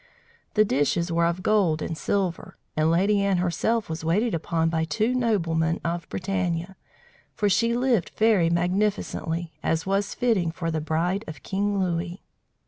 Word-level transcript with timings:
The 0.55 0.65
dishes 0.65 1.11
were 1.11 1.27
of 1.27 1.43
gold 1.43 1.79
and 1.83 1.95
silver, 1.95 2.57
and 2.75 2.89
Lady 2.89 3.21
Anne 3.23 3.37
herself 3.37 3.87
was 3.87 4.03
waited 4.03 4.33
upon 4.33 4.67
by 4.67 4.83
two 4.83 5.13
noblemen 5.13 5.79
of 5.85 6.09
Bretagne, 6.09 6.69
for 7.35 7.47
she 7.47 7.77
lived 7.77 8.09
very 8.17 8.49
magnificently, 8.49 9.53
as 9.61 9.85
was 9.85 10.15
fitting 10.15 10.49
for 10.51 10.71
the 10.71 10.81
bride 10.81 11.23
of 11.27 11.43
King 11.43 11.79
Louis. 11.79 12.19